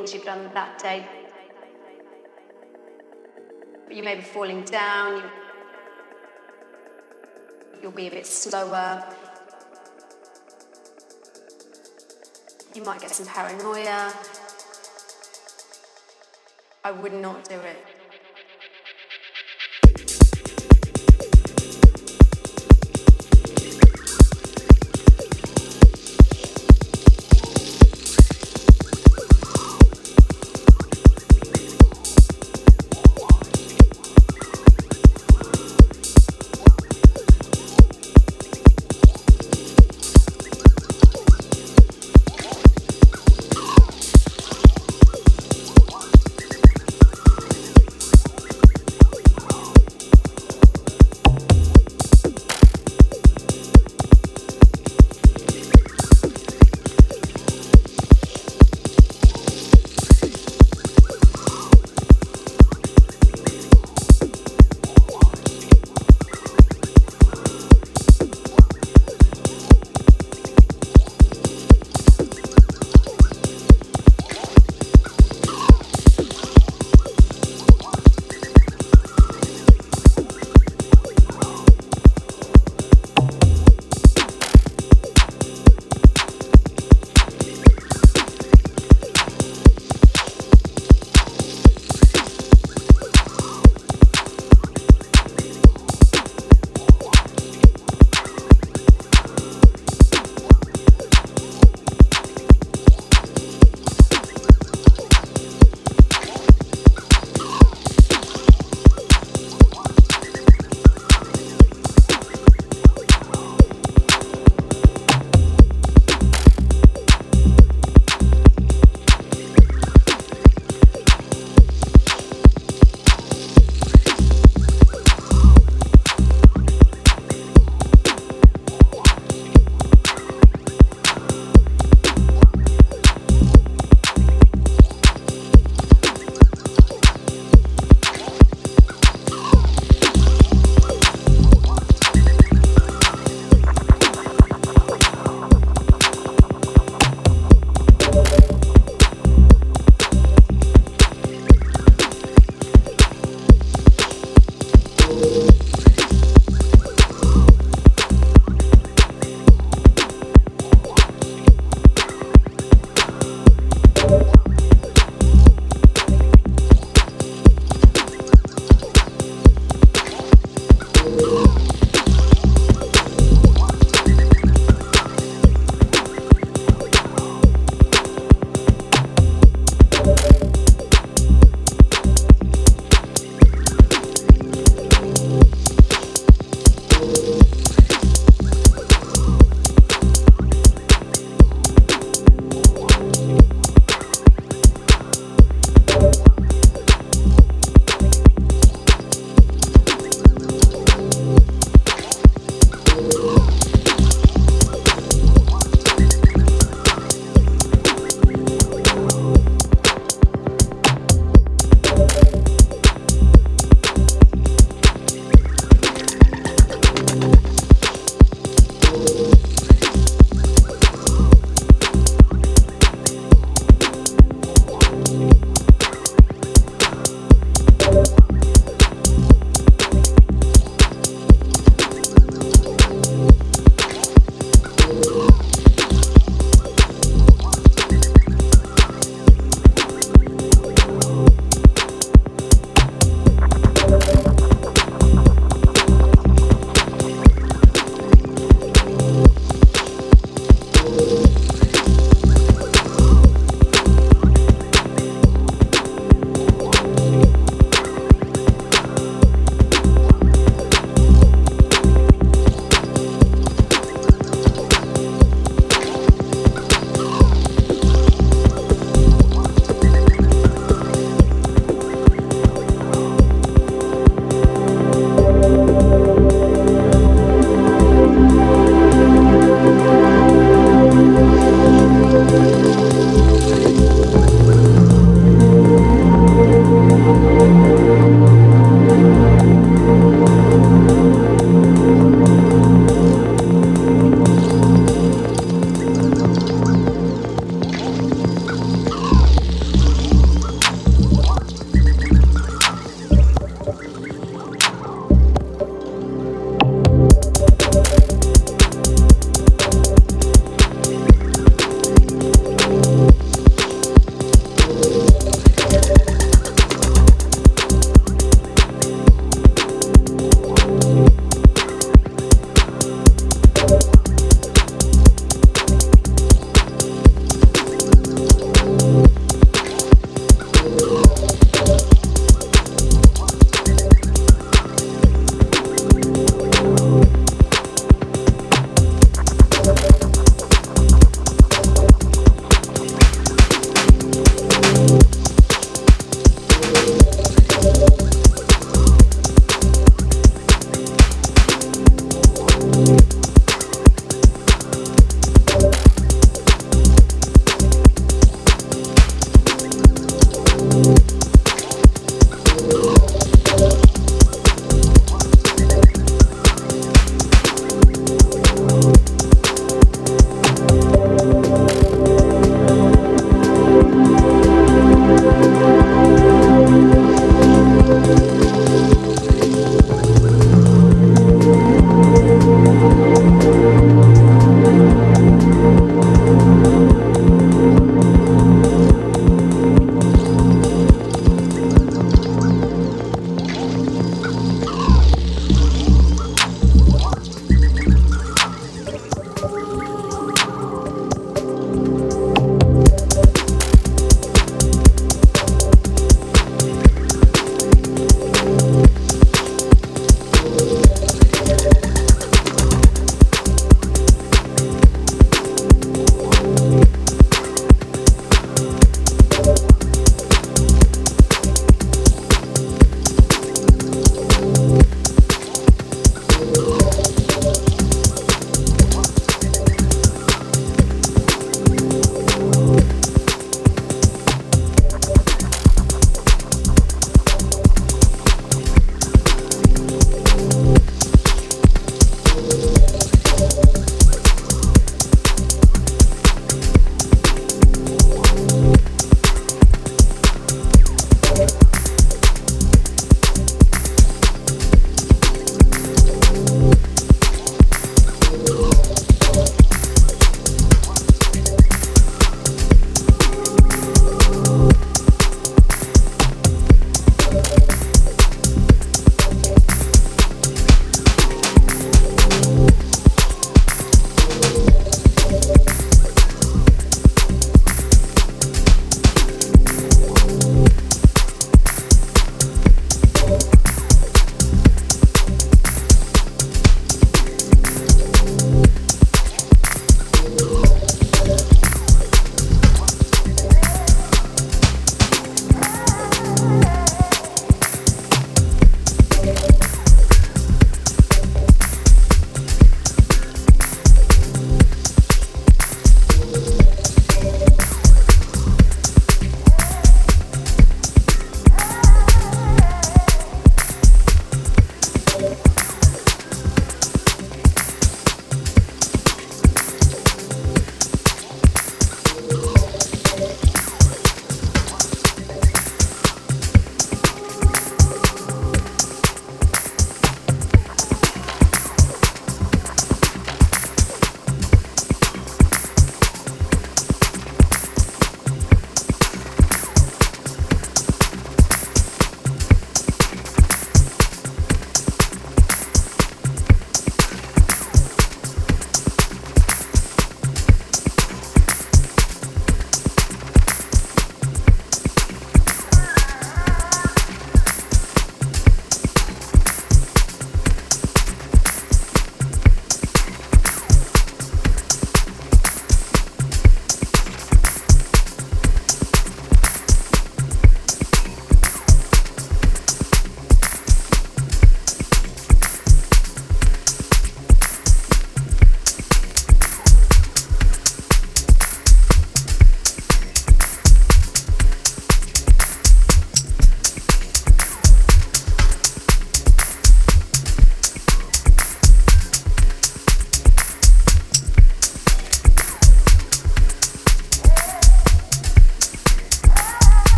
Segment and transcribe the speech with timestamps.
[0.00, 1.06] things you've done that day.
[3.90, 5.22] You may be falling down, you,
[7.82, 9.04] you'll be a bit slower.
[12.74, 14.14] You might get some paranoia.
[16.82, 17.89] I would not do it.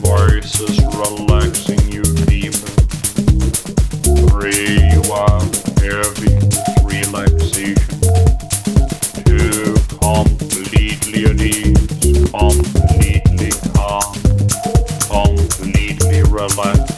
[0.00, 2.54] Voices relaxing you deep,
[4.28, 5.40] Three, you are
[5.80, 6.38] heavy
[6.84, 7.76] relaxation.
[9.24, 14.14] Two, completely at ease, completely calm,
[15.10, 16.97] completely relaxed.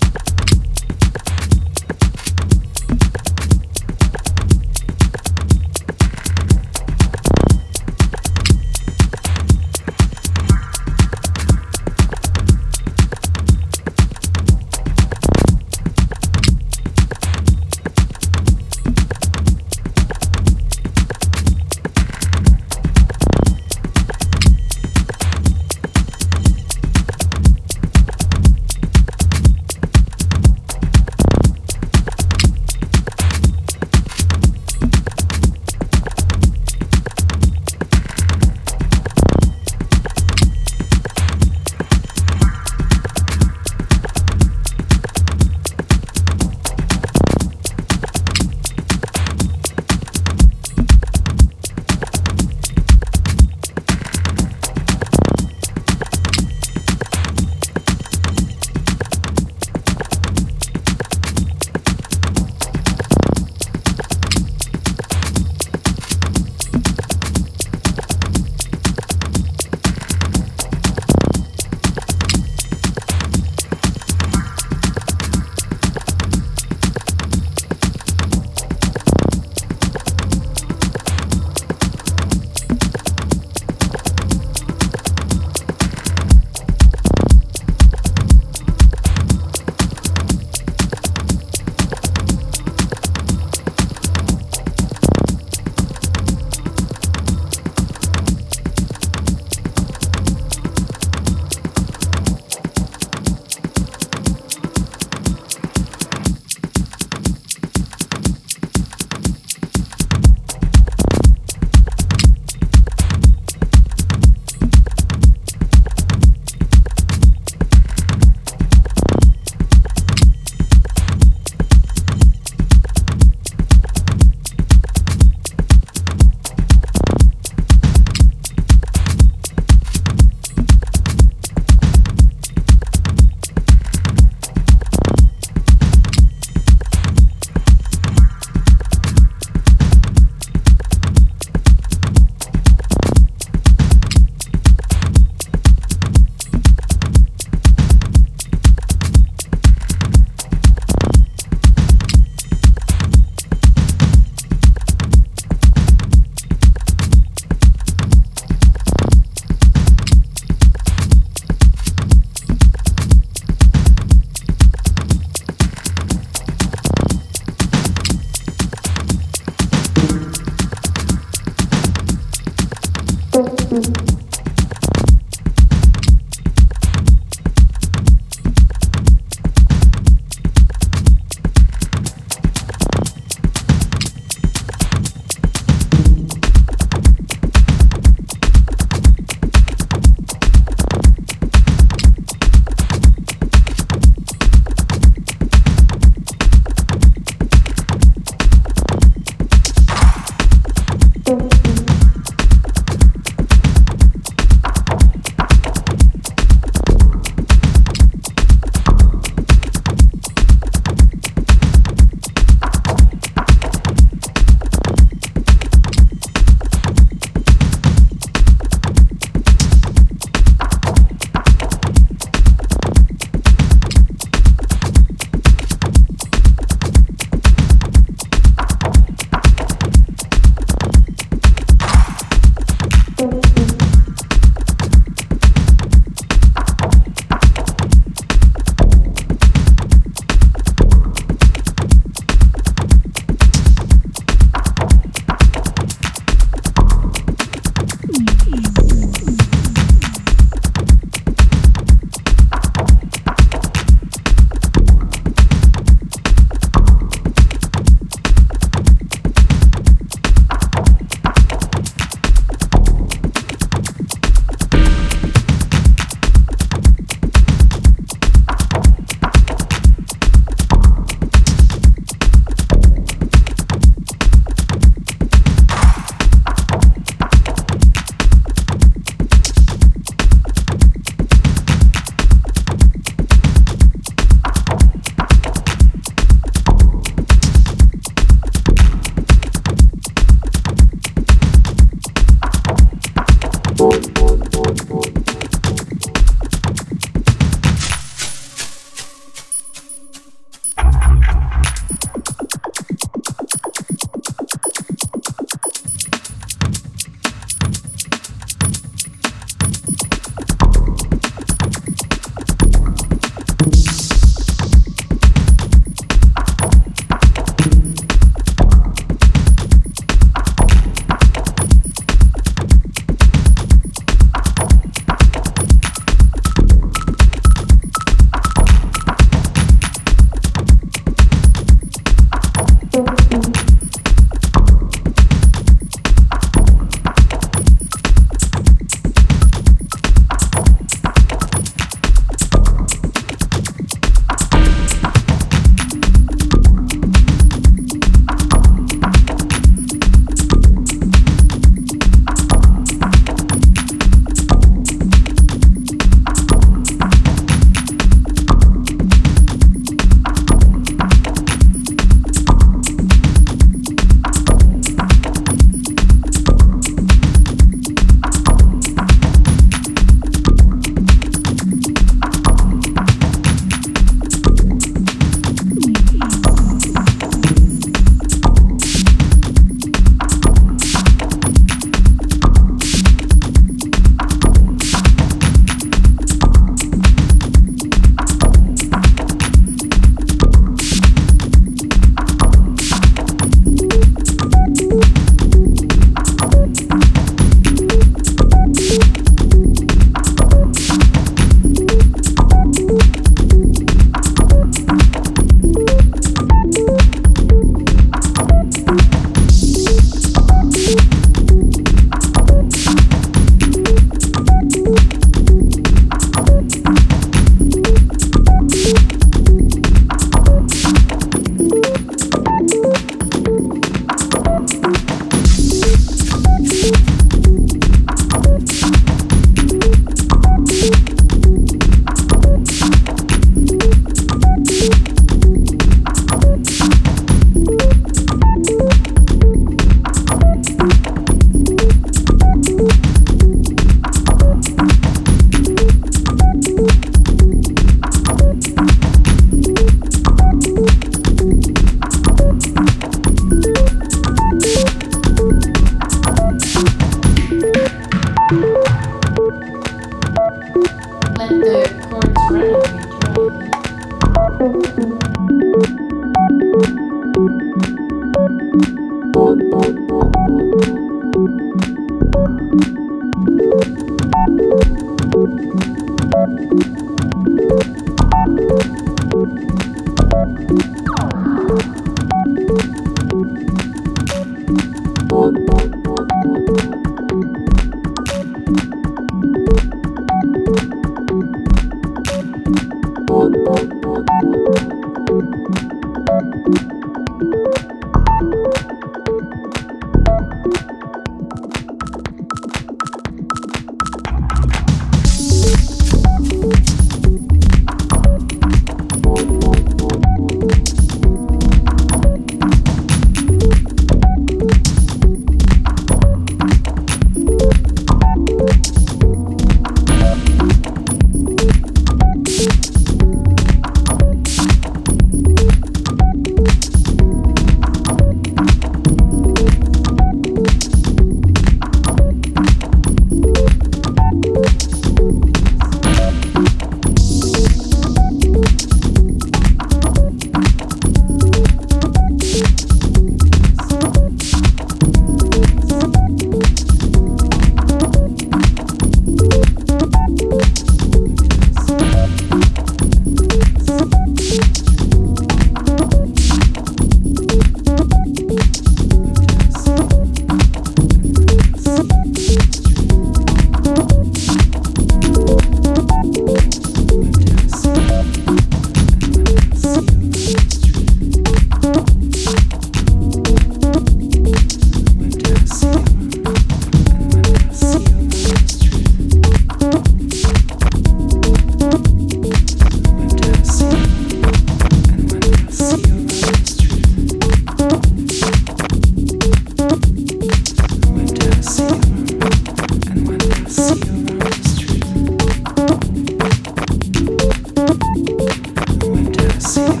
[599.61, 600.00] see.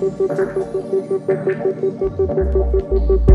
[0.00, 0.20] Thank
[3.10, 3.29] you.